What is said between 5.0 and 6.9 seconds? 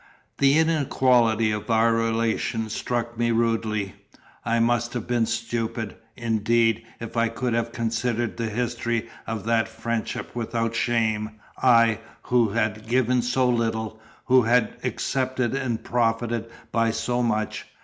been stupid, indeed,